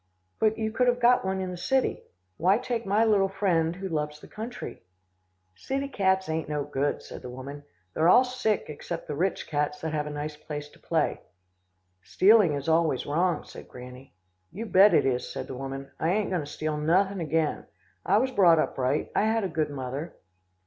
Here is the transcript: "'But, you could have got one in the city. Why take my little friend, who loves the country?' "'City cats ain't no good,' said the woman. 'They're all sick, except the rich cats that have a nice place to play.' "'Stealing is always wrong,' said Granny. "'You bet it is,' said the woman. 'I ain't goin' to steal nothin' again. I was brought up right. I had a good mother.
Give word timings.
"'But, 0.39 0.57
you 0.57 0.71
could 0.71 0.87
have 0.87 0.99
got 0.99 1.23
one 1.23 1.39
in 1.39 1.51
the 1.51 1.57
city. 1.57 2.01
Why 2.37 2.57
take 2.57 2.87
my 2.87 3.05
little 3.05 3.29
friend, 3.29 3.75
who 3.75 3.87
loves 3.87 4.19
the 4.19 4.27
country?' 4.27 4.81
"'City 5.53 5.87
cats 5.89 6.27
ain't 6.27 6.49
no 6.49 6.63
good,' 6.63 7.03
said 7.03 7.21
the 7.21 7.29
woman. 7.29 7.63
'They're 7.93 8.09
all 8.09 8.23
sick, 8.23 8.65
except 8.67 9.05
the 9.07 9.13
rich 9.13 9.47
cats 9.47 9.79
that 9.81 9.93
have 9.93 10.07
a 10.07 10.09
nice 10.09 10.35
place 10.35 10.69
to 10.69 10.79
play.' 10.79 11.21
"'Stealing 12.01 12.55
is 12.55 12.67
always 12.67 13.05
wrong,' 13.05 13.43
said 13.43 13.67
Granny. 13.69 14.15
"'You 14.51 14.65
bet 14.65 14.95
it 14.95 15.05
is,' 15.05 15.31
said 15.31 15.45
the 15.45 15.53
woman. 15.55 15.91
'I 15.99 16.09
ain't 16.09 16.29
goin' 16.31 16.41
to 16.41 16.47
steal 16.47 16.77
nothin' 16.77 17.19
again. 17.21 17.67
I 18.03 18.17
was 18.17 18.31
brought 18.31 18.57
up 18.57 18.79
right. 18.79 19.11
I 19.15 19.25
had 19.25 19.43
a 19.43 19.47
good 19.47 19.69
mother. 19.69 20.15